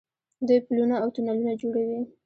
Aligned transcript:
دوی 0.47 0.59
پلونه 0.67 0.95
او 1.03 1.07
تونلونه 1.15 1.53
جوړوي. 1.61 2.01